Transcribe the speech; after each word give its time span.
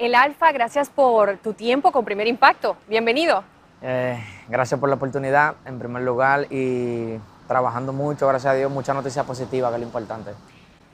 El 0.00 0.14
Alfa, 0.14 0.50
gracias 0.50 0.88
por 0.88 1.36
tu 1.36 1.52
tiempo 1.52 1.92
con 1.92 2.06
Primer 2.06 2.26
Impacto. 2.26 2.74
Bienvenido. 2.88 3.44
Eh, 3.82 4.18
gracias 4.48 4.80
por 4.80 4.88
la 4.88 4.94
oportunidad, 4.94 5.56
en 5.66 5.78
primer 5.78 6.02
lugar, 6.02 6.46
y 6.48 7.18
trabajando 7.46 7.92
mucho, 7.92 8.26
gracias 8.26 8.54
a 8.54 8.56
Dios, 8.56 8.70
mucha 8.72 8.94
noticia 8.94 9.24
positiva, 9.24 9.68
que 9.68 9.74
es 9.74 9.80
lo 9.82 9.86
importante. 9.86 10.30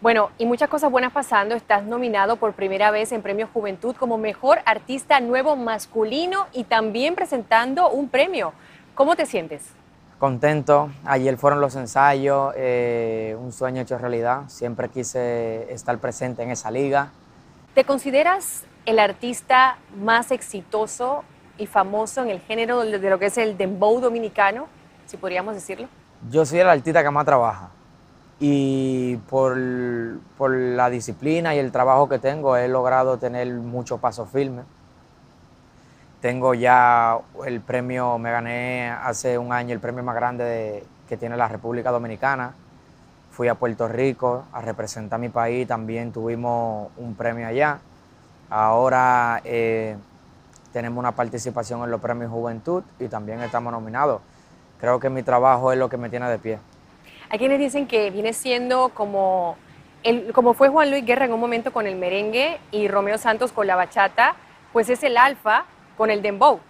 Bueno, 0.01 0.31
y 0.39 0.47
muchas 0.47 0.69
cosas 0.69 0.91
buenas 0.91 1.13
pasando. 1.13 1.55
Estás 1.55 1.85
nominado 1.85 2.35
por 2.35 2.55
primera 2.55 2.91
vez 2.91 3.13
en 3.13 3.23
Premio 3.23 3.49
Juventud 3.55 3.95
como 3.95 4.19
Mejor 4.19 4.59
Artista 4.65 5.21
Nuevo 5.21 5.55
Masculino 5.55 6.49
y 6.53 6.65
también 6.65 7.15
presentando 7.15 7.89
un 7.91 8.09
premio. 8.09 8.55
¿Cómo 8.97 9.15
te 9.15 9.25
sientes? 9.25 9.69
Contento. 10.19 10.91
Ayer 11.05 11.37
fueron 11.37 11.61
los 11.61 11.77
ensayos, 11.77 12.55
eh, 12.57 13.37
un 13.39 13.53
sueño 13.53 13.83
hecho 13.83 13.99
realidad. 13.99 14.49
Siempre 14.49 14.89
quise 14.89 15.73
estar 15.73 15.97
presente 15.99 16.43
en 16.43 16.51
esa 16.51 16.73
liga. 16.73 17.11
¿Te 17.73 17.85
consideras 17.85 18.65
el 18.87 19.01
artista 19.01 19.79
más 19.97 20.31
exitoso 20.31 21.25
y 21.59 21.67
famoso 21.67 22.23
en 22.23 22.31
el 22.31 22.41
género 22.41 22.81
de 22.81 23.11
lo 23.11 23.19
que 23.19 23.27
es 23.27 23.37
el 23.37 23.59
dembow 23.59 24.01
dominicano, 24.01 24.69
si 25.07 25.17
podríamos 25.17 25.55
decirlo? 25.55 25.89
Yo 26.31 26.47
soy 26.47 26.61
el 26.61 26.69
artista 26.69 27.03
que 27.03 27.11
más 27.11 27.25
trabaja 27.25 27.71
y 28.39 29.17
por, 29.29 29.59
por 30.37 30.55
la 30.55 30.89
disciplina 30.91 31.55
y 31.55 31.59
el 31.59 31.73
trabajo 31.73 32.09
que 32.09 32.19
tengo 32.19 32.57
he 32.57 32.69
logrado 32.69 33.19
tener 33.19 33.49
muchos 33.55 33.99
pasos 34.01 34.29
firmes. 34.31 34.65
Tengo 36.21 36.55
ya 36.55 37.19
el 37.45 37.61
premio, 37.61 38.19
me 38.19 38.31
gané 38.31 38.91
hace 38.91 39.39
un 39.39 39.53
año 39.53 39.75
el 39.75 39.81
premio 39.81 40.03
más 40.03 40.15
grande 40.15 40.85
que 41.09 41.17
tiene 41.17 41.37
la 41.37 41.49
República 41.49 41.91
Dominicana. 41.91 42.55
Fui 43.31 43.49
a 43.49 43.55
Puerto 43.55 43.87
Rico 43.87 44.45
a 44.53 44.61
representar 44.61 45.21
mi 45.21 45.29
país, 45.29 45.67
también 45.67 46.13
tuvimos 46.13 46.89
un 46.97 47.15
premio 47.15 47.47
allá. 47.47 47.81
Ahora 48.49 49.41
eh, 49.45 49.97
tenemos 50.73 50.99
una 50.99 51.13
participación 51.13 51.83
en 51.83 51.91
los 51.91 52.01
premios 52.01 52.31
Juventud 52.31 52.85
y 52.99 53.09
también 53.09 53.41
estamos 53.41 53.73
nominados. 53.73 54.21
Creo 54.81 55.01
que 55.01 55.11
mi 55.11 55.23
trabajo 55.23 55.73
es 55.73 55.79
lo 55.79 55.89
que 55.89 55.97
me 55.97 56.09
tiene 56.09 56.29
de 56.29 56.39
pie. 56.39 56.59
Hay 57.29 57.39
quienes 57.39 57.59
dicen 57.59 57.89
que 57.89 58.11
viene 58.11 58.33
siendo 58.33 58.91
como, 58.91 59.57
el, 60.05 60.33
como 60.33 60.55
fue 60.55 60.69
Juan 60.69 60.91
Luis 60.91 61.05
Guerra 61.05 61.25
en 61.25 61.33
un 61.33 61.41
momento 61.41 61.73
con 61.73 61.87
el 61.87 61.97
merengue 61.97 62.61
y 62.71 62.87
Romeo 62.87 63.19
Santos 63.19 63.51
con 63.53 63.67
la 63.67 63.75
bachata, 63.75 64.37
pues 64.73 64.89
es 64.91 65.03
el 65.03 65.17
alfa 65.17 65.65
con 65.97 66.11
el 66.11 66.23
dembow. 66.23 66.61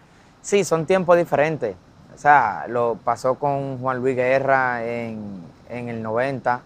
Sí, 0.41 0.65
son 0.65 0.87
tiempos 0.87 1.19
diferentes. 1.19 1.77
O 2.15 2.19
sea, 2.19 2.65
lo 2.69 2.97
pasó 3.05 3.35
con 3.35 3.79
Juan 3.79 3.99
Luis 3.99 4.17
Guerra 4.17 4.83
en, 4.83 5.43
en 5.69 5.89
el 5.91 6.03
90 6.03 6.63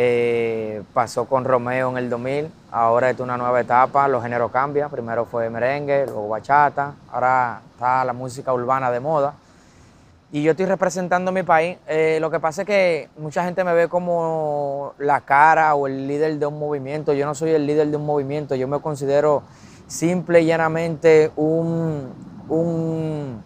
eh, 0.00 0.80
pasó 0.94 1.24
con 1.24 1.44
Romeo 1.44 1.90
en 1.90 1.96
el 1.96 2.08
2000, 2.08 2.52
ahora 2.70 3.10
es 3.10 3.18
una 3.18 3.36
nueva 3.36 3.60
etapa, 3.60 4.06
los 4.06 4.22
géneros 4.22 4.52
cambian, 4.52 4.88
primero 4.88 5.24
fue 5.24 5.50
merengue, 5.50 6.06
luego 6.06 6.28
bachata, 6.28 6.94
ahora 7.10 7.60
está 7.72 8.04
la 8.04 8.12
música 8.12 8.52
urbana 8.54 8.92
de 8.92 9.00
moda. 9.00 9.34
Y 10.30 10.44
yo 10.44 10.52
estoy 10.52 10.66
representando 10.66 11.32
mi 11.32 11.42
país. 11.42 11.78
Eh, 11.88 12.18
lo 12.20 12.30
que 12.30 12.38
pasa 12.38 12.62
es 12.62 12.66
que 12.66 13.08
mucha 13.18 13.42
gente 13.42 13.64
me 13.64 13.74
ve 13.74 13.88
como 13.88 14.94
la 14.98 15.22
cara 15.22 15.74
o 15.74 15.88
el 15.88 16.06
líder 16.06 16.38
de 16.38 16.46
un 16.46 16.60
movimiento. 16.60 17.12
Yo 17.12 17.26
no 17.26 17.34
soy 17.34 17.50
el 17.50 17.66
líder 17.66 17.88
de 17.88 17.96
un 17.96 18.06
movimiento, 18.06 18.54
yo 18.54 18.68
me 18.68 18.78
considero 18.80 19.42
simple 19.88 20.42
y 20.42 20.46
llanamente 20.46 21.32
un, 21.34 22.14
un 22.48 23.42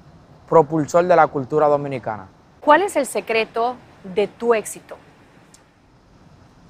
propulsor 0.47 1.07
de 1.07 1.17
la 1.17 1.29
cultura 1.29 1.67
dominicana. 1.67 2.27
¿Cuál 2.61 2.83
es 2.83 2.95
el 2.97 3.07
secreto 3.07 3.77
de 4.05 4.27
tu 4.29 4.53
éxito? 4.53 4.99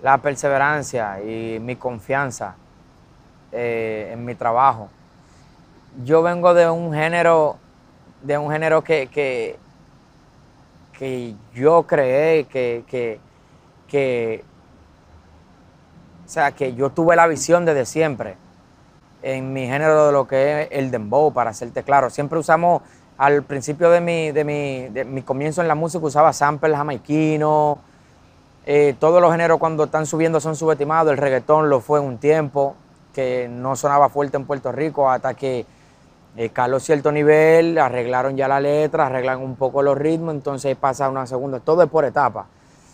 La 0.03 0.19
perseverancia 0.19 1.23
y 1.23 1.59
mi 1.61 1.77
confianza 1.77 2.57
eh, 3.53 4.11
en 4.13 4.25
mi 4.25 4.35
trabajo. 4.35 4.89
Yo 6.05 6.23
vengo 6.23 6.55
de 6.55 6.69
un 6.69 6.93
género, 6.93 7.57
de 8.23 8.37
un 8.37 8.51
género 8.51 8.83
que, 8.83 9.09
que, 9.09 9.59
yo 11.55 11.85
creé, 11.85 12.45
que, 12.45 12.85
que, 13.89 14.45
o 16.25 16.29
sea, 16.29 16.53
que 16.53 16.75
yo 16.75 16.91
tuve 16.91 17.17
la 17.17 17.27
visión 17.27 17.65
desde 17.65 17.85
siempre 17.85 18.37
en 19.23 19.53
mi 19.53 19.67
género 19.67 20.07
de 20.07 20.13
lo 20.13 20.27
que 20.27 20.63
es 20.63 20.69
el 20.73 20.91
dembow, 20.91 21.33
para 21.33 21.51
hacerte 21.51 21.83
claro. 21.83 22.09
Siempre 22.11 22.39
usamos, 22.39 22.83
al 23.19 23.43
principio 23.43 23.91
de 23.91 24.01
mi, 24.01 24.33
de 24.33 24.45
mi, 24.45 24.89
de 24.89 25.05
mi 25.05 25.23
comienzo 25.23 25.61
en 25.61 25.69
la 25.69 25.75
música, 25.75 26.05
usaba 26.05 26.33
samples 26.33 26.75
jamaiquinos, 26.75 27.79
eh, 28.65 28.95
todos 28.99 29.21
los 29.21 29.33
géneros 29.33 29.59
cuando 29.59 29.85
están 29.85 30.07
subiendo 30.07 30.41
son 30.41 30.55
subestimados. 30.55 31.13
El 31.13 31.19
reggaetón 31.19 31.69
lo 31.69 31.81
fue 31.81 32.01
un 32.01 32.19
tiempo, 32.19 32.77
que 33.13 33.49
no 33.51 33.77
sonaba 33.77 34.09
fuerte 34.09 34.37
en 34.37 34.47
Puerto 34.47 34.73
Rico 34.73 35.11
hasta 35.11 35.35
que 35.35 35.67
eh, 36.37 36.49
caló 36.51 36.81
cierto 36.81 37.13
nivel, 37.13 37.77
arreglaron 37.79 38.37
ya 38.37 38.49
la 38.49 38.61
letra, 38.61 39.07
arreglan 39.07 39.41
un 39.41 39.57
poco 39.57 39.83
los 39.83 39.99
ritmos, 39.99 40.35
entonces 40.35 40.77
pasa 40.77 41.11
una 41.11 41.27
segunda. 41.27 41.61
Todo 41.61 41.83
es 41.83 41.91
por 41.91 42.05
etapa. 42.05 42.47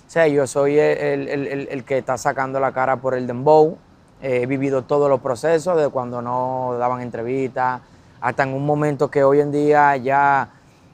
O 0.06 0.10
sea, 0.10 0.26
yo 0.26 0.46
soy 0.46 0.78
el, 0.78 1.84
que 1.84 1.98
está 1.98 2.16
sacando 2.16 2.58
la 2.58 2.72
cara 2.72 2.96
por 2.96 3.14
el 3.14 3.26
dembow. 3.26 3.76
he 4.22 4.46
vivido 4.46 4.82
todos 4.82 5.10
los 5.10 5.20
procesos, 5.20 5.76
de 5.76 5.90
cuando 5.90 6.22
no 6.22 6.76
daban 6.78 7.02
entrevistas, 7.02 7.82
hasta 8.20 8.42
en 8.42 8.54
un 8.54 8.64
momento 8.64 9.10
que 9.10 9.22
hoy 9.22 9.40
en 9.40 9.52
día 9.52 9.94
ya 9.96 10.48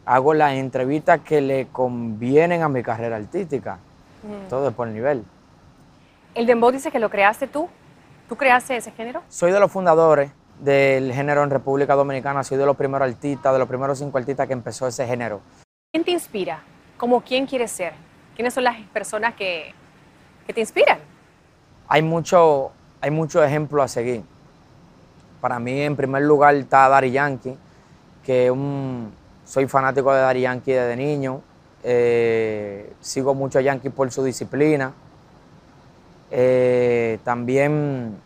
hago 0.05 0.35
las 0.35 0.55
entrevistas 0.55 1.21
que 1.21 1.41
le 1.41 1.69
convienen 1.69 2.63
a 2.63 2.69
mi 2.69 2.83
carrera 2.83 3.17
artística. 3.17 3.79
Todo 4.49 4.69
es 4.69 4.75
por 4.75 4.89
nivel. 4.89 5.25
¿El 6.35 6.47
dembow 6.47 6.71
dice 6.71 6.91
que 6.91 6.99
lo 6.99 7.11
creaste 7.11 7.47
tú? 7.47 7.69
¿Tú 8.29 8.37
creaste 8.37 8.77
ese 8.77 8.91
género? 8.91 9.23
Soy 9.29 9.53
de 9.53 9.61
los 9.61 9.71
fundadores 9.71 10.31
del 10.59 11.13
género 11.13 11.43
en 11.43 11.51
República 11.51 11.95
Dominicana, 11.95 12.43
soy 12.43 12.59
de 12.59 12.67
los 12.67 12.77
primeros 12.77 13.09
artistas, 13.09 13.53
de 13.53 13.59
los 13.59 13.69
primeros 13.69 13.99
cinco 13.99 14.19
artistas 14.19 14.47
que 14.47 14.53
empezó 14.53 14.87
ese 14.87 15.07
género. 15.07 15.41
¿Quién 15.93 16.05
te 16.05 16.11
inspira? 16.11 16.61
¿Cómo 16.97 17.21
quién 17.21 17.47
quieres 17.47 17.71
ser? 17.71 17.93
¿Quiénes 18.35 18.55
son 18.55 18.65
las 18.65 18.81
personas 18.89 19.35
que, 19.35 19.75
te 20.53 20.61
inspiran? 20.61 20.99
Hay 21.89 22.03
mucho, 22.03 22.73
hay 23.01 23.11
muchos 23.11 23.45
ejemplos 23.45 23.85
a 23.85 23.89
seguir. 23.89 24.23
Para 25.41 25.59
mí, 25.59 25.83
en 25.83 25.95
primer 25.95 26.23
lugar, 26.23 26.55
está 26.55 26.89
Dari 26.89 27.13
Yankee, 27.13 27.57
que 28.25 28.51
un, 28.51 29.13
soy 29.45 29.69
fanático 29.69 30.13
de 30.13 30.21
Dari 30.21 30.41
Yankee 30.41 30.73
desde 30.73 30.97
niño. 30.97 31.43
Eh, 31.83 32.74
sigo 33.05 33.35
mucho 33.35 33.59
a 33.59 33.63
Yankee 33.63 33.91
por 33.91 34.11
su 34.11 34.25
disciplina. 34.25 34.93
Eh, 36.31 37.19
también 37.23 38.17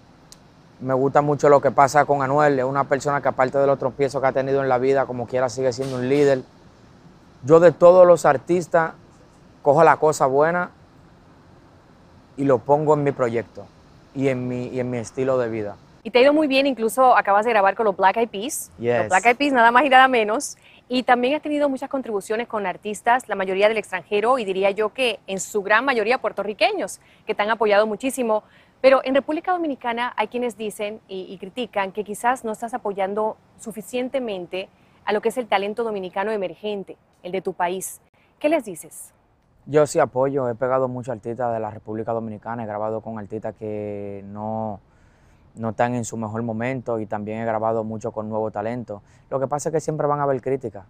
me 0.80 0.94
gusta 0.94 1.20
mucho 1.20 1.48
lo 1.48 1.60
que 1.60 1.72
pasa 1.72 2.04
con 2.04 2.22
Anuel. 2.22 2.60
Es 2.60 2.64
una 2.64 2.84
persona 2.84 3.20
que 3.20 3.28
aparte 3.28 3.58
de 3.58 3.66
los 3.66 3.78
tropiezos 3.78 4.20
que 4.22 4.28
ha 4.28 4.32
tenido 4.32 4.62
en 4.62 4.68
la 4.68 4.78
vida, 4.78 5.04
como 5.04 5.26
quiera 5.26 5.48
sigue 5.48 5.72
siendo 5.72 5.96
un 5.96 6.08
líder. 6.08 6.42
Yo 7.44 7.58
de 7.58 7.72
todos 7.72 8.06
los 8.06 8.24
artistas 8.24 8.92
cojo 9.62 9.82
la 9.82 9.96
cosa 9.96 10.26
buena 10.26 10.70
y 12.36 12.44
lo 12.44 12.58
pongo 12.58 12.94
en 12.94 13.02
mi 13.02 13.10
proyecto 13.10 13.66
y 14.14 14.28
en 14.28 14.46
mi, 14.46 14.68
y 14.68 14.78
en 14.78 14.90
mi 14.90 14.98
estilo 14.98 15.38
de 15.38 15.48
vida. 15.48 15.76
Y 16.04 16.12
te 16.12 16.20
ha 16.20 16.22
ido 16.22 16.32
muy 16.32 16.46
bien, 16.46 16.68
incluso 16.68 17.16
acabas 17.16 17.44
de 17.44 17.50
grabar 17.50 17.74
con 17.74 17.84
los 17.84 17.96
Black 17.96 18.16
Eyed 18.16 18.28
Peas. 18.28 18.70
Los 18.78 19.08
Black 19.08 19.26
Eyed 19.26 19.36
Peas, 19.36 19.52
nada 19.52 19.72
más 19.72 19.84
y 19.84 19.88
nada 19.88 20.06
menos. 20.06 20.56
Y 20.90 21.02
también 21.02 21.34
has 21.34 21.42
tenido 21.42 21.68
muchas 21.68 21.90
contribuciones 21.90 22.48
con 22.48 22.66
artistas, 22.66 23.28
la 23.28 23.34
mayoría 23.34 23.68
del 23.68 23.76
extranjero 23.76 24.38
y 24.38 24.46
diría 24.46 24.70
yo 24.70 24.94
que 24.94 25.20
en 25.26 25.38
su 25.38 25.62
gran 25.62 25.84
mayoría 25.84 26.18
puertorriqueños, 26.18 27.00
que 27.26 27.34
te 27.34 27.42
han 27.42 27.50
apoyado 27.50 27.86
muchísimo. 27.86 28.42
Pero 28.80 29.00
en 29.04 29.14
República 29.14 29.52
Dominicana 29.52 30.14
hay 30.16 30.28
quienes 30.28 30.56
dicen 30.56 31.00
y, 31.06 31.36
critican 31.38 31.92
que 31.92 32.04
quizás 32.04 32.44
no 32.44 32.52
estás 32.52 32.72
apoyando 32.72 33.36
suficientemente 33.58 34.70
a 35.04 35.12
lo 35.12 35.20
que 35.20 35.28
es 35.28 35.36
el 35.36 35.46
talento 35.46 35.84
dominicano 35.84 36.30
emergente, 36.30 36.96
el 37.22 37.32
de 37.32 37.42
tu 37.42 37.52
país. 37.52 38.00
¿Qué 38.38 38.48
les 38.48 38.64
dices? 38.64 39.12
Yo 39.66 39.86
sí 39.86 39.98
apoyo, 39.98 40.48
he 40.48 40.54
pegado 40.54 40.88
muchos 40.88 41.12
artistas 41.12 41.52
de 41.52 41.60
la 41.60 41.70
República 41.70 42.12
Dominicana, 42.12 42.62
he 42.62 42.66
grabado 42.66 43.02
con 43.02 43.18
artistas 43.18 43.54
que 43.56 44.22
no, 44.26 44.80
no 45.58 45.70
están 45.70 45.94
en 45.94 46.04
su 46.04 46.16
mejor 46.16 46.42
momento 46.42 46.98
y 47.00 47.06
también 47.06 47.40
he 47.40 47.44
grabado 47.44 47.84
mucho 47.84 48.12
con 48.12 48.28
nuevo 48.28 48.50
talento. 48.50 49.02
Lo 49.30 49.40
que 49.40 49.46
pasa 49.46 49.68
es 49.68 49.72
que 49.72 49.80
siempre 49.80 50.06
van 50.06 50.20
a 50.20 50.22
haber 50.22 50.40
críticas. 50.40 50.86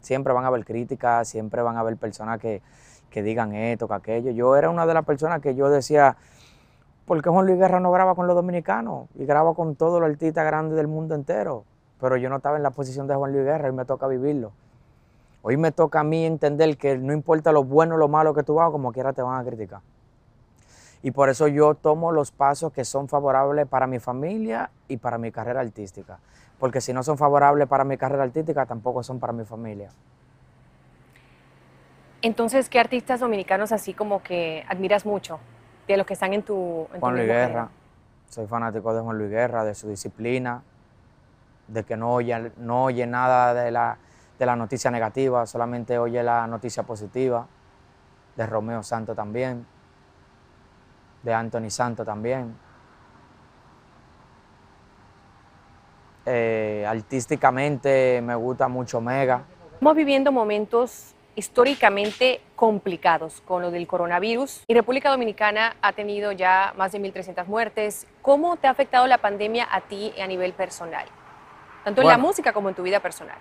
Siempre 0.00 0.32
van 0.32 0.44
a 0.44 0.48
haber 0.48 0.64
críticas, 0.64 1.28
siempre 1.28 1.62
van 1.62 1.76
a 1.76 1.80
haber 1.80 1.96
personas 1.96 2.40
que, 2.40 2.62
digan 3.12 3.54
esto, 3.54 3.88
que 3.88 3.94
aquello. 3.94 4.30
Yo 4.30 4.56
era 4.56 4.70
una 4.70 4.86
de 4.86 4.94
las 4.94 5.04
personas 5.04 5.40
que 5.40 5.54
yo 5.54 5.70
decía, 5.70 6.16
¿por 7.06 7.22
qué 7.22 7.30
Juan 7.30 7.46
Luis 7.46 7.58
Guerra 7.58 7.80
no 7.80 7.90
graba 7.90 8.14
con 8.14 8.26
los 8.26 8.36
dominicanos? 8.36 9.08
Y 9.14 9.24
graba 9.24 9.54
con 9.54 9.74
todos 9.74 10.00
los 10.00 10.10
artistas 10.10 10.44
grandes 10.44 10.76
del 10.76 10.86
mundo 10.86 11.14
entero. 11.14 11.64
Pero 12.00 12.16
yo 12.16 12.28
no 12.28 12.36
estaba 12.36 12.56
en 12.56 12.62
la 12.62 12.70
posición 12.70 13.06
de 13.06 13.14
Juan 13.14 13.32
Luis 13.32 13.44
Guerra 13.44 13.68
y 13.68 13.72
me 13.72 13.84
toca 13.84 14.06
vivirlo. 14.06 14.52
Hoy 15.42 15.56
me 15.56 15.72
toca 15.72 16.00
a 16.00 16.04
mí 16.04 16.24
entender 16.24 16.76
que 16.76 16.98
no 16.98 17.12
importa 17.12 17.52
lo 17.52 17.64
bueno 17.64 17.94
o 17.94 17.98
lo 17.98 18.08
malo 18.08 18.34
que 18.34 18.42
tú 18.42 18.60
hagas, 18.60 18.72
como 18.72 18.92
quiera 18.92 19.12
te 19.12 19.22
van 19.22 19.40
a 19.40 19.44
criticar. 19.44 19.80
Y 21.06 21.12
por 21.12 21.28
eso 21.28 21.46
yo 21.46 21.76
tomo 21.76 22.10
los 22.10 22.32
pasos 22.32 22.72
que 22.72 22.84
son 22.84 23.06
favorables 23.06 23.68
para 23.68 23.86
mi 23.86 24.00
familia 24.00 24.70
y 24.88 24.96
para 24.96 25.18
mi 25.18 25.30
carrera 25.30 25.60
artística. 25.60 26.18
Porque 26.58 26.80
si 26.80 26.92
no 26.92 27.04
son 27.04 27.16
favorables 27.16 27.68
para 27.68 27.84
mi 27.84 27.96
carrera 27.96 28.24
artística, 28.24 28.66
tampoco 28.66 29.04
son 29.04 29.20
para 29.20 29.32
mi 29.32 29.44
familia. 29.44 29.90
Entonces, 32.22 32.68
¿qué 32.68 32.80
artistas 32.80 33.20
dominicanos 33.20 33.70
así 33.70 33.94
como 33.94 34.20
que 34.20 34.64
admiras 34.68 35.06
mucho 35.06 35.38
de 35.86 35.96
los 35.96 36.06
que 36.06 36.14
están 36.14 36.32
en 36.32 36.42
tu... 36.42 36.88
En 36.92 36.98
Juan 36.98 37.14
Luis 37.14 37.28
Guerra. 37.28 37.68
Soy 38.28 38.48
fanático 38.48 38.92
de 38.92 39.00
Juan 39.00 39.16
Luis 39.16 39.30
Guerra, 39.30 39.62
de 39.62 39.76
su 39.76 39.88
disciplina, 39.88 40.64
de 41.68 41.84
que 41.84 41.96
no 41.96 42.14
oye, 42.14 42.50
no 42.56 42.82
oye 42.82 43.06
nada 43.06 43.54
de 43.54 43.70
la, 43.70 43.96
de 44.40 44.44
la 44.44 44.56
noticia 44.56 44.90
negativa, 44.90 45.46
solamente 45.46 45.98
oye 45.98 46.20
la 46.24 46.48
noticia 46.48 46.82
positiva. 46.82 47.46
De 48.34 48.44
Romeo 48.44 48.82
Santo 48.82 49.14
también, 49.14 49.66
de 51.26 51.34
Anthony 51.34 51.70
Santo 51.70 52.04
también. 52.04 52.56
Eh, 56.24 56.84
artísticamente 56.88 58.22
me 58.22 58.34
gusta 58.36 58.68
mucho 58.68 59.00
Mega. 59.00 59.42
Estamos 59.72 59.96
viviendo 59.96 60.32
momentos 60.32 61.14
históricamente 61.34 62.40
complicados 62.54 63.42
con 63.42 63.60
lo 63.60 63.70
del 63.70 63.86
coronavirus 63.86 64.62
y 64.66 64.74
República 64.74 65.10
Dominicana 65.10 65.76
ha 65.82 65.92
tenido 65.92 66.32
ya 66.32 66.72
más 66.78 66.92
de 66.92 67.00
1.300 67.00 67.46
muertes. 67.46 68.06
¿Cómo 68.22 68.56
te 68.56 68.68
ha 68.68 68.70
afectado 68.70 69.06
la 69.06 69.18
pandemia 69.18 69.66
a 69.70 69.80
ti 69.82 70.14
a 70.22 70.26
nivel 70.26 70.52
personal? 70.52 71.06
Tanto 71.84 72.02
en 72.02 72.08
la 72.08 72.18
música 72.18 72.52
como 72.52 72.68
en 72.68 72.74
tu 72.74 72.82
vida 72.82 73.00
personal. 73.00 73.36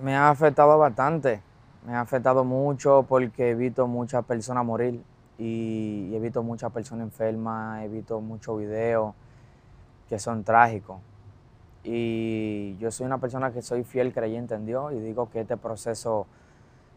Me 0.00 0.14
ha 0.14 0.30
afectado 0.30 0.78
bastante, 0.78 1.42
me 1.84 1.94
ha 1.94 2.00
afectado 2.00 2.44
mucho 2.44 3.04
porque 3.08 3.50
he 3.50 3.54
visto 3.54 3.86
muchas 3.86 4.24
personas 4.24 4.64
morir 4.64 5.02
y 5.38 6.14
he 6.14 6.20
visto 6.20 6.42
muchas 6.42 6.72
personas 6.72 7.04
enfermas, 7.04 7.84
he 7.84 7.88
visto 7.88 8.20
muchos 8.20 8.58
videos 8.58 9.14
que 10.08 10.18
son 10.18 10.44
trágicos. 10.44 10.98
Y 11.84 12.76
yo 12.78 12.90
soy 12.90 13.06
una 13.06 13.18
persona 13.18 13.52
que 13.52 13.62
soy 13.62 13.84
fiel 13.84 14.12
creyente 14.12 14.54
en 14.54 14.66
Dios 14.66 14.92
y 14.92 14.98
digo 14.98 15.30
que 15.30 15.40
este 15.40 15.56
proceso 15.56 16.26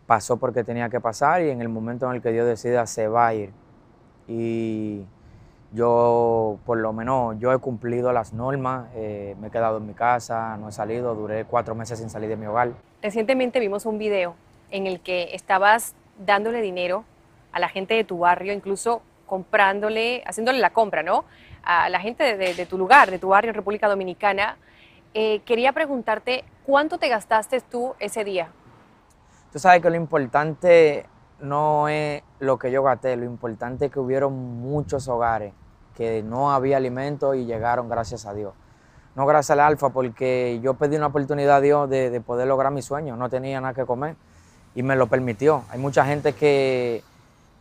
pasó 0.07 0.37
porque 0.37 0.63
tenía 0.63 0.89
que 0.89 0.99
pasar 0.99 1.43
y 1.43 1.49
en 1.49 1.61
el 1.61 1.69
momento 1.69 2.07
en 2.07 2.15
el 2.15 2.21
que 2.21 2.31
Dios 2.31 2.47
decida 2.47 2.87
se 2.87 3.07
va 3.07 3.27
a 3.27 3.33
ir. 3.35 3.51
Y 4.27 5.03
yo, 5.71 6.57
por 6.65 6.79
lo 6.79 6.93
menos, 6.93 7.37
yo 7.39 7.53
he 7.53 7.57
cumplido 7.59 8.11
las 8.11 8.33
normas, 8.33 8.87
eh, 8.95 9.35
me 9.39 9.47
he 9.47 9.51
quedado 9.51 9.77
en 9.77 9.85
mi 9.85 9.93
casa, 9.93 10.57
no 10.57 10.69
he 10.69 10.71
salido, 10.71 11.13
duré 11.13 11.45
cuatro 11.45 11.75
meses 11.75 11.99
sin 11.99 12.09
salir 12.09 12.29
de 12.29 12.37
mi 12.37 12.47
hogar. 12.47 12.71
Recientemente 13.03 13.59
vimos 13.59 13.85
un 13.85 13.99
video 13.99 14.33
en 14.71 14.87
el 14.87 15.01
que 15.01 15.35
estabas 15.35 15.93
dándole 16.25 16.61
dinero 16.61 17.05
a 17.51 17.59
la 17.59 17.69
gente 17.69 17.93
de 17.93 18.03
tu 18.03 18.19
barrio, 18.19 18.53
incluso 18.53 19.01
comprándole, 19.25 20.23
haciéndole 20.25 20.59
la 20.59 20.71
compra, 20.71 21.03
¿no? 21.03 21.25
A 21.63 21.89
la 21.89 21.99
gente 21.99 22.37
de, 22.37 22.65
tu 22.65 22.77
lugar, 22.77 23.11
de 23.11 23.19
tu 23.19 23.29
barrio 23.29 23.49
en 23.49 23.55
República 23.55 23.87
Dominicana. 23.87 24.57
Eh, 25.13 25.41
quería 25.45 25.73
preguntarte, 25.73 26.43
¿cuánto 26.65 26.97
te 26.97 27.09
gastaste 27.09 27.61
tú 27.61 27.93
ese 27.99 28.23
día? 28.23 28.49
Tú 29.51 29.59
sabes 29.59 29.81
que 29.81 29.89
lo 29.89 29.95
importante 29.95 31.05
no 31.39 31.87
es 31.87 32.21
lo 32.39 32.59
que 32.59 32.71
yo 32.71 32.83
gasté, 32.83 33.15
lo 33.15 33.25
importante 33.25 33.85
es 33.85 33.91
que 33.91 33.99
hubieron 33.99 34.33
muchos 34.33 35.07
hogares 35.07 35.53
que 35.95 36.23
no 36.23 36.51
había 36.51 36.77
alimento 36.77 37.33
y 37.33 37.45
llegaron 37.45 37.89
gracias 37.89 38.25
a 38.25 38.33
Dios. 38.33 38.53
No 39.15 39.25
gracias 39.25 39.51
al 39.51 39.59
Alfa, 39.59 39.89
porque 39.89 40.59
yo 40.63 40.75
pedí 40.75 40.95
una 40.95 41.07
oportunidad 41.07 41.57
a 41.57 41.61
Dios 41.61 41.89
de, 41.89 42.21
poder 42.21 42.47
lograr 42.47 42.71
mi 42.71 42.81
sueño, 42.81 43.15
no 43.17 43.29
tenía 43.29 43.59
nada 43.59 43.73
que 43.73 43.85
comer 43.85 44.15
y 44.75 44.83
me 44.83 44.95
lo 44.95 45.07
permitió. 45.07 45.63
Hay 45.69 45.79
mucha 45.79 46.05
gente 46.05 46.33
que 46.33 47.03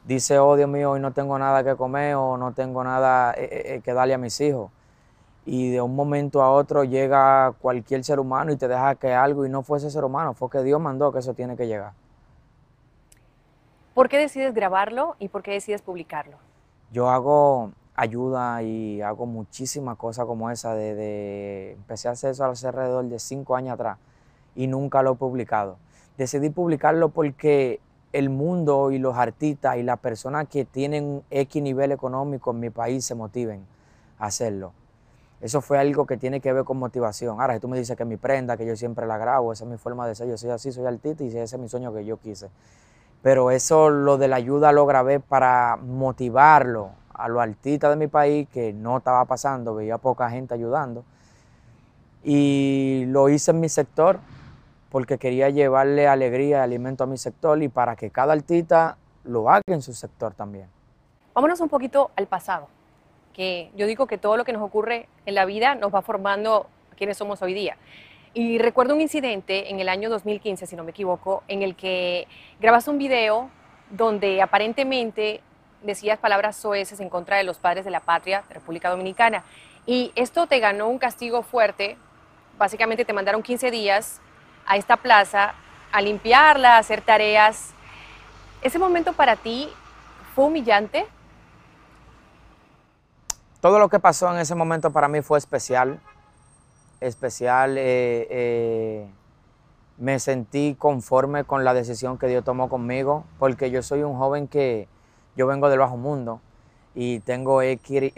dice, 0.09 0.39
oh 0.39 0.57
Dios 0.57 0.71
mío, 0.71 0.93
hoy 0.93 1.01
no 1.01 1.13
tengo 1.13 1.39
nada 1.39 1.63
que 1.63 1.77
comer 1.77 2.15
o 2.15 2.39
no 2.39 2.53
tengo 2.55 2.83
nada 2.83 3.35
eh, 3.35 3.45
eh, 3.45 3.75
eh, 3.75 3.81
que 3.85 3.93
darle 3.93 4.15
a 4.15 4.19
mis 4.19 4.41
hijos 4.41 4.71
y 5.45 5.71
de 5.71 5.83
un 5.83 5.95
momento 5.95 6.43
a 6.43 6.51
otro 6.51 6.83
llega 6.83 7.53
cualquier 7.61 8.03
ser 8.05 8.19
humano 8.19 8.51
y 8.51 8.57
te 8.57 8.69
deja 8.69 8.95
que 8.95 9.13
algo 9.13 9.45
y 9.45 9.51
no 9.51 9.63
fue 9.63 9.79
ese 9.79 9.91
ser 9.91 10.05
humano, 10.05 10.33
fue 10.33 10.49
que 10.49 10.63
Dios 10.63 10.81
mandó 10.81 11.13
que 11.13 11.19
eso 11.19 11.35
tiene 11.35 11.57
que 11.57 11.67
llegar. 11.67 11.93
¿Por 13.93 14.09
qué 14.09 14.17
decides 14.19 14.55
grabarlo 14.55 15.15
y 15.19 15.29
por 15.29 15.43
qué 15.43 15.53
decides 15.53 15.83
publicarlo? 15.83 16.39
Yo 16.91 17.11
hago 17.11 17.73
ayuda 17.95 18.63
y 18.63 19.03
hago 19.03 19.27
muchísimas 19.27 19.97
cosas 19.97 20.25
como 20.25 20.51
esa. 20.51 20.75
De, 20.75 21.73
empecé 21.73 22.09
a 22.09 22.13
hacer 22.13 22.31
eso 22.31 22.45
hace 22.45 22.67
alrededor 22.67 23.05
de 23.07 23.19
cinco 23.19 23.57
años 23.57 23.75
atrás 23.75 23.99
y 24.55 24.69
nunca 24.69 25.03
lo 25.03 25.13
he 25.13 25.17
publicado. 25.17 25.77
Decidí 26.17 26.51
publicarlo 26.51 27.09
porque 27.11 27.81
el 28.19 28.31
mundo 28.31 28.91
y 28.91 28.99
los 28.99 29.17
artistas 29.17 29.77
y 29.77 29.83
las 29.83 29.99
personas 29.99 30.49
que 30.49 30.65
tienen 30.65 31.23
X 31.31 31.63
nivel 31.63 31.93
económico 31.93 32.51
en 32.51 32.61
mi 32.61 32.71
país 32.71 33.05
se 33.05 33.15
motiven 33.15 33.65
a 34.19 34.27
hacerlo. 34.27 34.73
Eso 35.41 35.61
fue 35.61 35.79
algo 35.79 36.05
que 36.05 36.17
tiene 36.17 36.41
que 36.41 36.53
ver 36.53 36.65
con 36.65 36.79
motivación. 36.79 37.41
Ahora, 37.41 37.55
si 37.55 37.61
tú 37.61 37.69
me 37.69 37.79
dices 37.79 37.97
que 37.97 38.05
mi 38.05 38.17
prenda, 38.17 38.57
que 38.57 38.67
yo 38.67 38.75
siempre 38.75 39.07
la 39.07 39.19
grabo, 39.19 39.53
esa 39.53 39.65
es 39.65 39.71
mi 39.71 39.77
forma 39.77 40.07
de 40.07 40.17
ser, 40.17 40.29
yo 40.29 40.37
soy 40.37 40.51
así, 40.51 40.73
soy 40.73 40.87
artista 40.87 41.23
y 41.23 41.29
ese 41.29 41.43
es 41.43 41.59
mi 41.59 41.69
sueño 41.69 41.95
que 41.95 42.05
yo 42.05 42.17
quise. 42.17 42.51
Pero 43.23 43.51
eso, 43.51 43.89
lo 43.89 44.19
de 44.19 44.27
la 44.27 44.37
ayuda, 44.37 44.73
lo 44.73 44.85
grabé 44.87 45.21
para 45.21 45.77
motivarlo 45.77 46.91
a 47.15 47.29
los 47.29 47.41
artistas 47.41 47.91
de 47.91 47.97
mi 47.97 48.09
país, 48.09 48.49
que 48.49 48.73
no 48.73 48.99
estaba 48.99 49.25
pasando, 49.27 49.75
veía 49.75 49.99
poca 49.99 50.29
gente 50.31 50.55
ayudando. 50.55 51.05
Y 52.25 53.05
lo 53.09 53.29
hice 53.29 53.53
en 53.53 53.61
mi 53.61 53.69
sector, 53.69 54.19
porque 54.91 55.19
quería 55.19 55.51
llevarle 55.51 56.09
alegría 56.09 56.59
y 56.59 56.61
alimento 56.61 57.05
a 57.05 57.07
mi 57.07 57.19
sector 57.19 57.63
y 57.63 57.69
para 57.69 57.97
que 57.97 58.11
cada 58.11 58.33
artista 58.33 58.97
lo 59.25 59.51
haga 59.51 59.63
en 59.67 59.83
su 59.83 59.93
sector 59.93 60.35
también. 60.35 60.69
Vámonos 61.35 61.61
un 61.61 61.69
poquito 61.69 62.11
al 62.17 62.27
pasado 62.27 62.69
yo 63.77 63.87
digo 63.87 64.07
que 64.07 64.19
todo 64.19 64.37
lo 64.37 64.45
que 64.45 64.53
nos 64.53 64.63
ocurre 64.63 65.09
en 65.25 65.35
la 65.35 65.45
vida 65.45 65.77
nos 65.77 65.95
va 65.95 66.03
formando 66.03 66.67
quienes 66.97 67.17
somos 67.17 67.41
hoy 67.41 67.55
día. 67.55 67.77
Y 68.35 68.59
recuerdo 68.59 68.95
un 68.95 69.01
incidente 69.01 69.71
en 69.71 69.79
el 69.79 69.89
año 69.89 70.11
2015, 70.11 70.67
si 70.67 70.77
no 70.77 70.83
me 70.83 70.91
equivoco, 70.91 71.45
en 71.47 71.63
el 71.63 71.77
que 71.77 72.27
grabaste 72.61 72.91
un 72.91 72.99
video 72.99 73.49
donde 73.91 74.43
aparentemente 74.43 75.41
decías 75.83 76.19
palabras 76.19 76.57
soeces 76.57 76.99
en 76.99 77.09
contra 77.09 77.37
de 77.37 77.45
los 77.45 77.59
padres 77.59 77.85
de 77.85 77.93
la 77.93 78.01
patria 78.01 78.43
de 78.49 78.55
República 78.55 78.91
Dominicana. 78.91 79.45
Y 79.87 80.13
esto 80.17 80.49
te 80.49 80.59
ganó 80.59 80.89
un 80.89 80.99
castigo 80.99 81.43
fuerte. 81.43 81.97
Básicamente 82.59 83.05
te 83.05 83.13
mandaron 83.13 83.43
15 83.43 83.71
días 83.71 84.21
a 84.69 84.77
esta 84.77 84.97
plaza 84.97 85.55
a 85.91 86.01
limpiarla, 86.01 86.77
a 86.77 86.79
hacer 86.79 87.01
tareas. 87.01 87.71
¿Ese 88.63 88.79
momento 88.79 89.13
para 89.13 89.35
ti 89.35 89.69
fue 90.35 90.45
humillante? 90.45 91.07
todo 93.61 93.79
lo 93.79 93.89
que 93.89 93.99
pasó 93.99 94.33
en 94.33 94.39
ese 94.39 94.55
momento 94.55 94.93
para 94.93 95.09
mí 95.09 95.21
fue 95.23 95.39
especial. 95.39 96.01
Especial. 97.01 97.77
Eh, 97.79 98.27
eh, 98.31 99.09
me 99.97 100.19
sentí 100.21 100.77
conforme 100.79 101.45
con 101.45 101.65
la 101.65 101.75
decisión 101.75 102.19
que 102.19 102.29
Dios 102.29 102.45
tomó 102.45 102.69
conmigo, 102.69 103.25
porque 103.39 103.71
yo 103.71 103.83
soy 103.83 104.03
un 104.05 104.17
joven 104.17 104.47
que 104.47 104.89
yo 105.37 105.47
vengo 105.47 105.69
del 105.69 105.81
bajo 105.81 105.97
mundo 105.97 106.41
y 106.95 107.19
tengo 107.21 107.63
X, 107.63 108.13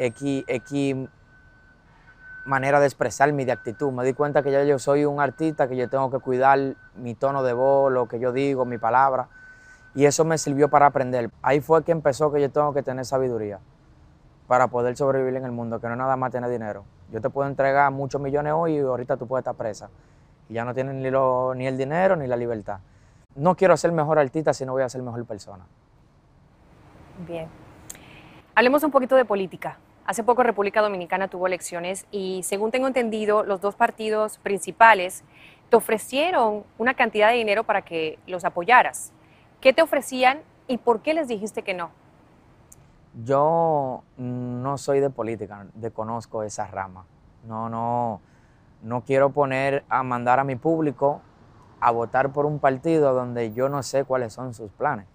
manera 2.45 2.81
de 2.81 2.87
expresarme 2.87 3.45
de 3.45 3.53
actitud. 3.53 3.93
Me 3.93 4.05
di 4.05 4.15
cuenta 4.15 4.43
que 4.43 4.51
ya 4.51 4.65
yo 4.65 4.79
soy 4.79 5.05
un 5.05 5.21
artista, 5.21 5.69
que 5.69 5.77
yo 5.77 5.89
tengo 5.89 6.11
que 6.11 6.19
cuidar 6.19 6.59
mi 6.97 7.15
tono 7.15 7.43
de 7.43 7.53
voz, 7.53 7.93
lo 7.93 8.09
que 8.09 8.19
yo 8.19 8.33
digo, 8.33 8.65
mi 8.65 8.79
palabra. 8.79 9.29
Y 9.95 10.05
eso 10.05 10.25
me 10.25 10.39
sirvió 10.39 10.69
para 10.69 10.87
aprender. 10.87 11.31
Ahí 11.43 11.61
fue 11.61 11.83
que 11.85 11.93
empezó 11.93 12.33
que 12.33 12.41
yo 12.41 12.51
tengo 12.51 12.73
que 12.73 12.83
tener 12.83 13.05
sabiduría 13.05 13.59
para 14.47 14.69
poder 14.69 14.97
sobrevivir 14.97 15.37
en 15.37 15.45
el 15.45 15.53
mundo, 15.53 15.81
que 15.81 15.89
no 15.89 15.97
nada 15.97 16.17
más 16.17 16.33
tener 16.33 16.51
dinero. 16.51 16.85
Yo 17.13 17.21
te 17.21 17.31
puedo 17.31 17.49
entregar 17.49 17.91
muchos 17.93 18.21
millones 18.21 18.53
hoy 18.57 18.77
y 18.77 18.81
ahorita 18.81 19.17
tú 19.17 19.27
puedes 19.27 19.43
estar 19.43 19.55
presa. 19.55 19.91
Y 20.49 20.55
ya 20.55 20.65
no 20.65 20.75
tienes 20.75 20.95
ni, 20.95 21.11
ni 21.59 21.67
el 21.67 21.79
dinero 21.79 22.17
ni 22.17 22.27
la 22.27 22.37
libertad. 22.37 22.81
No 23.37 23.55
quiero 23.55 23.77
ser 23.77 23.93
mejor 23.93 24.19
artista 24.19 24.53
si 24.53 24.65
no 24.65 24.73
voy 24.73 24.83
a 24.83 24.89
ser 24.89 25.03
mejor 25.03 25.25
persona. 25.25 25.65
Bien. 27.27 27.49
Hablemos 28.55 28.83
un 28.83 28.91
poquito 28.91 29.15
de 29.17 29.25
política. 29.25 29.79
Hace 30.11 30.25
poco 30.25 30.43
República 30.43 30.83
Dominicana 30.83 31.29
tuvo 31.29 31.47
elecciones 31.47 32.05
y 32.11 32.43
según 32.43 32.73
tengo 32.73 32.89
entendido, 32.89 33.45
los 33.45 33.61
dos 33.61 33.77
partidos 33.77 34.39
principales 34.39 35.23
te 35.69 35.77
ofrecieron 35.77 36.65
una 36.79 36.95
cantidad 36.95 37.29
de 37.29 37.37
dinero 37.37 37.63
para 37.63 37.83
que 37.83 38.19
los 38.27 38.45
apoyaras. 38.45 39.13
¿Qué 39.61 39.73
te 39.73 39.83
ofrecían 39.83 40.41
y 40.67 40.79
por 40.79 41.03
qué 41.03 41.15
les 41.15 41.29
dijiste 41.29 41.63
que 41.63 41.75
no? 41.75 41.91
Yo 43.25 44.03
no 44.17 44.79
soy 44.79 44.99
de 44.99 45.11
política, 45.11 45.69
desconozco 45.75 46.43
esa 46.43 46.67
rama. 46.67 47.07
No, 47.47 47.69
no, 47.69 48.21
no 48.83 49.05
quiero 49.05 49.31
poner 49.31 49.85
a 49.89 50.03
mandar 50.03 50.41
a 50.41 50.45
mi 50.45 50.57
público 50.57 51.21
a 51.79 51.93
votar 51.93 52.33
por 52.33 52.47
un 52.47 52.59
partido 52.59 53.15
donde 53.15 53.53
yo 53.53 53.69
no 53.69 53.85
sé 53.85 54.05
cuáles 54.05 54.33
son 54.33 54.55
sus 54.55 54.73
planes. 54.73 55.07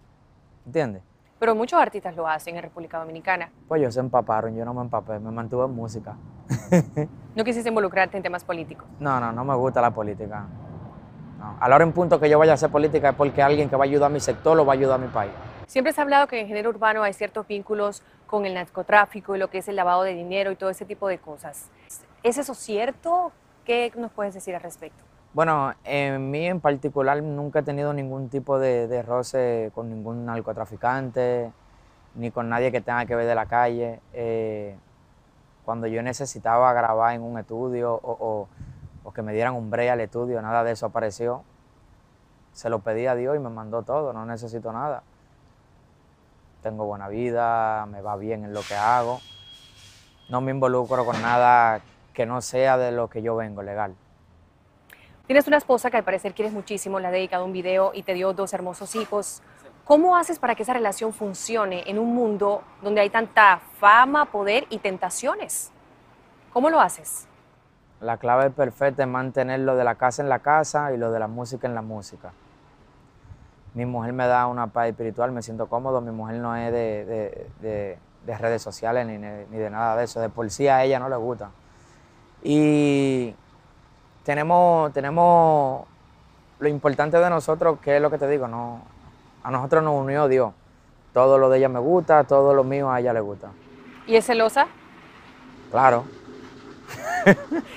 ¿Entiendes? 0.66 1.04
Pero 1.46 1.54
muchos 1.54 1.80
artistas 1.80 2.16
lo 2.16 2.28
hacen 2.28 2.56
en 2.56 2.64
República 2.64 2.98
Dominicana. 2.98 3.52
Pues 3.68 3.80
ellos 3.80 3.94
se 3.94 4.00
empaparon, 4.00 4.56
yo 4.56 4.66
no 4.66 4.74
me 4.74 4.82
empapé, 4.82 5.20
me 5.20 5.30
mantuve 5.30 5.66
en 5.66 5.76
música. 5.76 6.18
¿No 7.36 7.44
quisiste 7.44 7.70
involucrarte 7.70 8.18
en 8.18 8.24
temas 8.24 8.44
políticos? 8.44 8.88
No, 9.00 9.20
no, 9.20 9.32
no 9.32 9.46
me 9.46 9.54
gusta 9.54 9.80
la 9.80 9.92
política. 9.92 10.48
A 11.60 11.70
la 11.70 11.76
hora 11.76 11.86
en 11.86 11.92
punto 11.94 12.20
que 12.20 12.32
yo 12.32 12.40
vaya 12.40 12.54
a 12.54 12.56
hacer 12.56 12.72
política 12.72 13.10
es 13.10 13.16
porque 13.16 13.44
alguien 13.44 13.70
que 13.70 13.76
va 13.76 13.84
a 13.84 13.86
ayudar 13.86 14.08
a 14.08 14.10
mi 14.10 14.20
sector 14.20 14.58
lo 14.58 14.66
va 14.66 14.74
a 14.74 14.76
ayudar 14.76 15.00
a 15.00 15.04
mi 15.06 15.08
país. 15.10 15.34
Siempre 15.68 15.94
se 15.94 16.02
ha 16.02 16.04
hablado 16.04 16.26
que 16.26 16.40
en 16.40 16.46
el 16.46 16.48
género 16.48 16.72
urbano 16.72 17.04
hay 17.04 17.14
ciertos 17.14 17.46
vínculos 17.46 18.02
con 18.26 18.48
el 18.48 18.56
narcotráfico 18.56 19.36
y 19.36 19.38
lo 19.38 19.48
que 19.52 19.60
es 19.60 19.68
el 19.68 19.76
lavado 19.76 20.02
de 20.02 20.16
dinero 20.16 20.50
y 20.50 20.56
todo 20.56 20.72
ese 20.72 20.86
tipo 20.86 21.08
de 21.08 21.20
cosas. 21.20 21.70
¿Es 22.24 22.40
eso 22.40 22.56
cierto? 22.56 23.32
¿Qué 23.66 23.94
nos 23.96 24.12
puedes 24.12 24.34
decir 24.34 24.56
al 24.56 24.64
respecto? 24.64 25.05
Bueno, 25.36 25.74
en 25.84 26.32
mí 26.32 26.46
en 26.48 26.62
particular 26.62 27.22
nunca 27.22 27.60
he 27.60 27.64
tenido 27.64 27.92
ningún 27.92 28.30
tipo 28.30 28.58
de, 28.58 29.02
roce 29.02 29.70
con 29.76 29.90
ningún 29.90 30.26
narcotraficante, 30.26 31.52
ni 32.16 32.32
con 32.32 32.48
nadie 32.48 32.72
que 32.72 32.80
tenga 32.80 33.06
que 33.06 33.18
ver 33.18 33.28
de 33.28 33.36
la 33.36 33.46
calle. 33.46 34.00
Eh, 34.14 34.78
Cuando 35.66 35.88
yo 35.88 36.02
necesitaba 36.02 36.72
grabar 36.72 37.16
en 37.16 37.22
un 37.22 37.38
estudio 37.38 38.00
o, 38.02 38.48
que 39.14 39.22
me 39.24 39.34
dieran 39.34 39.56
un 39.56 39.70
break 39.70 39.92
al 39.92 40.00
estudio, 40.00 40.42
nada 40.42 40.64
de 40.64 40.72
eso 40.72 40.86
apareció. 40.86 41.44
Se 42.54 42.70
lo 42.70 42.80
pedí 42.80 43.06
a 43.06 43.16
Dios 43.16 43.36
y 43.36 43.40
me 43.40 43.50
mandó 43.50 43.84
todo, 43.84 44.14
no 44.14 44.26
necesito 44.26 44.72
nada. 44.72 45.04
Tengo 46.64 46.86
buena 46.86 47.10
vida, 47.10 47.86
me 47.88 48.00
va 48.00 48.16
bien 48.16 48.46
en 48.46 48.54
lo 48.54 48.62
que 48.62 48.76
hago. 48.76 49.20
No 50.30 50.40
me 50.40 50.52
involucro 50.52 51.06
con 51.06 51.22
nada 51.22 51.82
que 52.14 52.26
no 52.26 52.42
sea 52.42 52.78
de 52.78 52.94
lo 52.94 53.10
que 53.10 53.22
yo 53.22 53.36
vengo 53.36 53.64
legal. 53.64 53.96
Tienes 55.28 55.48
una 55.48 55.58
esposa 55.58 55.90
que 55.90 55.98
al 55.98 56.04
parecer 56.04 56.36
quieres 56.36 56.54
muchísimo, 56.54 57.00
le 57.00 57.08
ha 57.08 57.12
dedicado 57.12 57.46
un 57.46 57.52
video 57.52 57.92
y 57.96 58.04
te 58.04 58.14
dio 58.14 58.34
dos 58.34 58.54
hermosos 58.54 58.96
hijos. 58.96 59.42
¿Cómo 59.84 60.18
haces 60.18 60.38
para 60.38 60.54
que 60.54 60.62
esa 60.62 60.74
relación 60.74 61.14
funcione 61.14 61.84
en 61.88 61.98
un 61.98 62.14
mundo 62.14 62.62
donde 62.84 63.02
hay 63.02 63.10
tanta 63.10 63.60
fama, 63.80 64.26
poder 64.26 64.68
y 64.70 64.78
tentaciones? 64.78 65.72
¿Cómo 66.54 66.70
lo 66.70 66.80
haces? 66.80 67.28
La 68.02 68.18
clave 68.18 68.52
perfecta 68.52 69.02
es 69.02 69.10
mantener 69.10 69.62
lo 69.62 69.76
de 69.76 69.84
la 69.84 69.96
casa 69.96 70.22
en 70.22 70.30
la 70.30 70.40
casa 70.40 70.94
y 70.94 70.98
lo 70.98 71.12
de 71.12 71.20
la 71.20 71.28
música 71.28 71.68
en 71.68 71.74
la 71.74 71.82
música. 71.82 72.32
Mi 73.74 73.86
mujer 73.86 74.14
me 74.14 74.28
da 74.28 74.46
una 74.46 74.68
paz 74.68 74.90
espiritual, 74.90 75.32
me 75.32 75.42
siento 75.42 75.68
cómodo, 75.68 76.02
mi 76.02 76.12
mujer 76.12 76.36
no 76.36 76.56
es 76.56 76.72
de, 76.72 77.98
redes 78.26 78.62
sociales 78.62 79.08
ni, 79.08 79.18
ni, 79.18 79.58
de 79.58 79.70
nada 79.72 79.96
de 79.96 80.04
eso, 80.04 80.20
de 80.20 80.30
policía 80.30 80.78
a 80.78 80.84
ella 80.84 81.00
no 81.00 81.10
le 81.10 81.16
gusta. 81.16 81.50
Y 82.44 83.36
tenemos, 84.26 84.92
tenemos 84.92 85.86
lo 86.60 86.68
importante 86.68 87.18
de 87.18 87.30
nosotros, 87.30 87.80
que 87.80 87.96
es 87.96 88.02
lo 88.02 88.10
que 88.10 88.18
te 88.18 88.28
digo, 88.28 88.48
no, 88.48 88.82
a 89.44 89.52
nosotros 89.52 89.84
nos 89.84 90.02
unió 90.02 90.28
Dios. 90.28 90.52
Todo 91.14 91.38
lo 91.38 91.50
de 91.50 91.60
ella 91.60 91.70
me 91.70 91.80
gusta, 91.80 92.24
todo 92.26 92.54
lo 92.54 92.64
mío 92.64 92.92
a 92.92 93.00
ella 93.00 93.14
le 93.14 93.22
gusta. 93.22 93.50
¿Y 94.08 94.16
es 94.16 94.26
celosa? 94.26 94.68
Claro. 95.72 96.04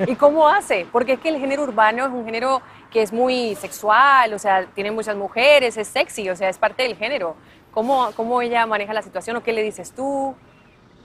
¿Y 0.06 0.16
cómo 0.16 0.48
hace? 0.48 0.86
Porque 0.90 1.12
es 1.12 1.20
que 1.20 1.28
el 1.28 1.38
género 1.38 1.62
urbano 1.62 2.06
es 2.06 2.12
un 2.12 2.24
género 2.24 2.62
que 2.90 3.02
es 3.02 3.12
muy 3.12 3.54
sexual, 3.54 4.32
o 4.32 4.38
sea, 4.38 4.66
tiene 4.74 4.90
muchas 4.90 5.16
mujeres, 5.16 5.76
es 5.76 5.86
sexy, 5.88 6.30
o 6.30 6.36
sea, 6.36 6.48
es 6.48 6.58
parte 6.58 6.82
del 6.82 6.96
género. 6.96 7.34
¿Cómo, 7.72 8.08
cómo 8.16 8.40
ella 8.40 8.66
maneja 8.66 8.94
la 8.94 9.02
situación 9.02 9.36
o 9.36 9.42
qué 9.42 9.52
le 9.52 9.62
dices 9.62 9.92
tú? 9.92 10.34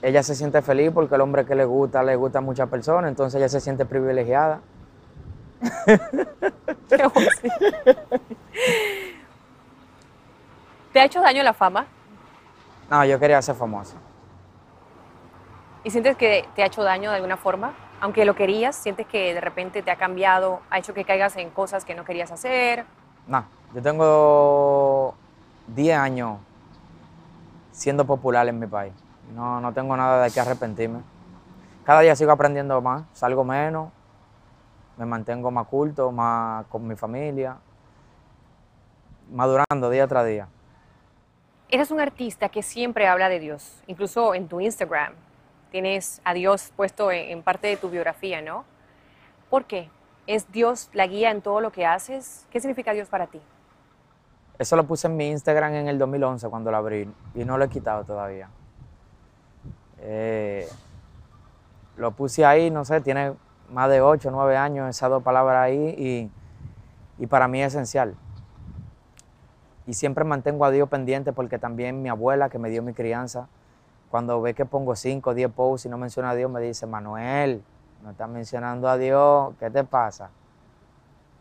Ella 0.00 0.22
se 0.22 0.34
siente 0.34 0.62
feliz 0.62 0.90
porque 0.92 1.14
el 1.14 1.20
hombre 1.20 1.44
que 1.44 1.54
le 1.54 1.66
gusta, 1.66 2.02
le 2.02 2.16
gusta 2.16 2.38
a 2.38 2.42
muchas 2.42 2.68
personas, 2.68 3.10
entonces 3.10 3.38
ella 3.38 3.48
se 3.48 3.60
siente 3.60 3.84
privilegiada. 3.84 4.60
¿Te 10.92 11.00
ha 11.00 11.04
hecho 11.04 11.20
daño 11.20 11.42
la 11.42 11.52
fama? 11.52 11.86
No, 12.90 13.04
yo 13.04 13.18
quería 13.18 13.42
ser 13.42 13.54
famoso. 13.54 13.96
¿Y 15.82 15.90
sientes 15.90 16.16
que 16.16 16.46
te 16.54 16.62
ha 16.62 16.66
hecho 16.66 16.82
daño 16.82 17.10
de 17.10 17.16
alguna 17.16 17.36
forma? 17.36 17.74
Aunque 18.00 18.24
lo 18.24 18.34
querías, 18.34 18.76
¿sientes 18.76 19.06
que 19.06 19.34
de 19.34 19.40
repente 19.40 19.82
te 19.82 19.90
ha 19.90 19.96
cambiado, 19.96 20.60
ha 20.70 20.78
hecho 20.78 20.94
que 20.94 21.04
caigas 21.04 21.36
en 21.36 21.50
cosas 21.50 21.84
que 21.84 21.94
no 21.94 22.04
querías 22.04 22.30
hacer? 22.30 22.84
No, 23.26 23.44
yo 23.74 23.82
tengo 23.82 25.14
10 25.68 25.98
años 25.98 26.38
siendo 27.72 28.04
popular 28.04 28.46
en 28.48 28.58
mi 28.58 28.66
país. 28.66 28.92
No, 29.34 29.60
no 29.60 29.72
tengo 29.72 29.96
nada 29.96 30.24
de 30.24 30.30
qué 30.30 30.40
arrepentirme. 30.40 31.00
Cada 31.84 32.00
día 32.00 32.14
sigo 32.16 32.32
aprendiendo 32.32 32.80
más, 32.80 33.04
salgo 33.12 33.44
menos, 33.44 33.90
me 34.96 35.06
mantengo 35.06 35.50
más 35.50 35.66
culto, 35.66 36.12
más 36.12 36.66
con 36.66 36.86
mi 36.86 36.96
familia, 36.96 37.56
madurando 39.30 39.90
día 39.90 40.06
tras 40.06 40.26
día. 40.26 40.48
Eres 41.68 41.90
un 41.90 42.00
artista 42.00 42.48
que 42.48 42.62
siempre 42.62 43.06
habla 43.06 43.28
de 43.28 43.40
Dios, 43.40 43.82
incluso 43.86 44.34
en 44.34 44.48
tu 44.48 44.60
Instagram. 44.60 45.12
Tienes 45.70 46.20
a 46.24 46.34
Dios 46.34 46.72
puesto 46.76 47.10
en, 47.10 47.42
parte 47.42 47.66
de 47.66 47.76
tu 47.76 47.90
biografía, 47.90 48.40
¿no? 48.40 48.64
¿Por 49.50 49.64
qué? 49.64 49.90
¿Es 50.26 50.50
Dios 50.52 50.88
la 50.92 51.06
guía 51.06 51.30
en 51.30 51.42
todo 51.42 51.60
lo 51.60 51.72
que 51.72 51.84
haces? 51.84 52.46
¿Qué 52.50 52.60
significa 52.60 52.92
Dios 52.92 53.08
para 53.08 53.26
ti? 53.26 53.40
Eso 54.58 54.76
lo 54.76 54.84
puse 54.84 55.08
en 55.08 55.16
mi 55.16 55.28
Instagram 55.30 55.74
en 55.74 55.88
el 55.88 55.98
2011 55.98 56.48
cuando 56.48 56.70
lo 56.70 56.76
abrí 56.76 57.12
y 57.34 57.44
no 57.44 57.58
lo 57.58 57.64
he 57.64 57.68
quitado 57.68 58.04
todavía. 58.04 58.48
Eh, 59.98 60.68
lo 61.96 62.12
puse 62.12 62.44
ahí, 62.44 62.70
no 62.70 62.84
sé, 62.84 63.00
tiene 63.00 63.32
más 63.70 63.90
de 63.90 64.00
8 64.00 64.28
o 64.28 64.32
9 64.32 64.56
años 64.56 64.88
esas 64.88 65.10
dos 65.10 65.22
palabras 65.22 65.58
ahí 65.58 66.30
y, 67.18 67.22
y 67.22 67.26
para 67.26 67.48
mí 67.48 67.62
es 67.62 67.74
esencial 67.74 68.16
y 69.86 69.94
siempre 69.94 70.24
mantengo 70.24 70.64
a 70.64 70.70
Dios 70.70 70.88
pendiente 70.88 71.32
porque 71.32 71.58
también 71.58 72.02
mi 72.02 72.08
abuela 72.08 72.48
que 72.48 72.58
me 72.58 72.70
dio 72.70 72.82
mi 72.82 72.94
crianza, 72.94 73.48
cuando 74.10 74.40
ve 74.40 74.54
que 74.54 74.64
pongo 74.64 74.96
5 74.96 75.30
o 75.30 75.34
10 75.34 75.50
posts 75.52 75.86
y 75.86 75.88
no 75.88 75.98
menciona 75.98 76.30
a 76.30 76.34
Dios, 76.34 76.50
me 76.50 76.60
dice, 76.60 76.86
Manuel, 76.86 77.62
no 78.02 78.10
estás 78.10 78.28
mencionando 78.28 78.88
a 78.88 78.96
Dios, 78.96 79.54
¿qué 79.58 79.70
te 79.70 79.84
pasa? 79.84 80.30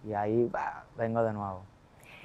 Y 0.05 0.13
ahí 0.13 0.51
vengo 0.97 1.23
de 1.23 1.33
nuevo. 1.33 1.61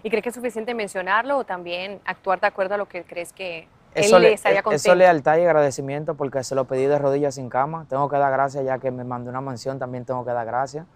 ¿Y 0.03 0.11
crees 0.11 0.23
que 0.23 0.29
es 0.31 0.35
suficiente 0.35 0.75
mencionarlo 0.75 1.39
o 1.39 1.45
también 1.45 2.01
actuar 2.05 2.41
de 2.41 2.47
acuerdo 2.47 2.75
a 2.75 2.79
lo 2.79 2.87
que 2.87 3.05
crees 3.05 3.33
que 3.33 3.69
él 3.95 4.23
le? 4.23 4.35
Eso 4.73 4.95
lealtad 4.95 5.39
y 5.39 5.43
agradecimiento 5.43 6.15
porque 6.15 6.45
se 6.45 6.55
lo 6.55 6.67
pedí 6.67 6.87
de 6.87 6.99
rodillas 6.99 7.35
sin 7.35 7.49
cama. 7.49 7.87
Tengo 7.89 8.09
que 8.09 8.17
dar 8.17 8.33
gracias 8.33 8.65
ya 8.65 8.79
que 8.79 8.91
me 8.91 9.05
mandó 9.05 9.31
una 9.31 9.41
mansión, 9.41 9.79
también 9.79 10.05
tengo 10.05 10.25
que 10.25 10.33
dar 10.33 10.47
gracias. 10.47 10.87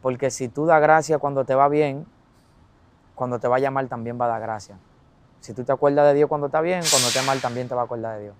Porque 0.00 0.30
si 0.30 0.48
tú 0.48 0.66
das 0.66 0.80
gracias 0.80 1.18
cuando 1.20 1.44
te 1.44 1.54
va 1.54 1.68
bien, 1.68 2.06
cuando 3.14 3.38
te 3.38 3.48
vaya 3.48 3.70
mal 3.70 3.88
también 3.88 4.20
va 4.20 4.26
a 4.26 4.28
dar 4.28 4.40
gracia. 4.40 4.76
Si 5.40 5.54
tú 5.54 5.64
te 5.64 5.72
acuerdas 5.72 6.06
de 6.06 6.14
Dios 6.14 6.28
cuando 6.28 6.46
está 6.46 6.60
bien, 6.60 6.82
cuando 6.90 7.08
te 7.10 7.22
mal 7.22 7.40
también 7.40 7.68
te 7.68 7.74
va 7.74 7.82
a 7.82 7.84
acordar 7.84 8.16
de 8.16 8.24
Dios. 8.24 8.34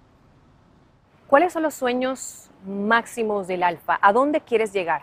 ¿Cuáles 1.27 1.53
son 1.53 1.63
los 1.63 1.75
sueños 1.75 2.51
máximos 2.67 3.47
del 3.47 3.63
alfa? 3.63 3.99
¿A 4.03 4.13
dónde 4.13 4.41
quieres 4.41 4.73
llegar? 4.73 5.03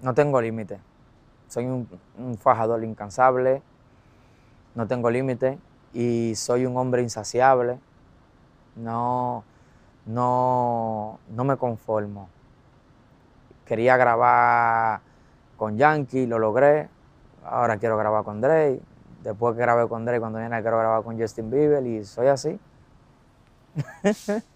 No 0.00 0.14
tengo 0.14 0.40
límite. 0.40 0.78
Soy 1.48 1.66
un, 1.66 1.88
un, 2.18 2.36
fajador 2.36 2.84
incansable, 2.84 3.62
no 4.74 4.86
tengo 4.86 5.10
límite 5.10 5.58
y 5.94 6.34
soy 6.34 6.66
un 6.66 6.76
hombre 6.76 7.00
insaciable. 7.02 7.78
No, 8.76 9.44
no, 10.06 11.20
no 11.30 11.44
me 11.44 11.56
conformo. 11.56 12.28
Quería 13.64 13.96
grabar 13.96 15.00
con 15.56 15.78
Yankee, 15.78 16.26
lo 16.26 16.38
logré, 16.38 16.88
ahora 17.44 17.78
quiero 17.78 17.96
grabar 17.96 18.24
con 18.24 18.40
Drake, 18.40 18.82
después 19.22 19.54
que 19.54 19.62
grabé 19.62 19.88
con 19.88 20.04
Drake, 20.04 20.20
cuando 20.20 20.38
viene 20.40 20.60
quiero 20.60 20.78
grabar 20.78 21.02
con 21.02 21.18
Justin 21.18 21.50
Bieber 21.50 21.86
y 21.86 22.04
soy 22.04 22.26
así. 22.26 22.60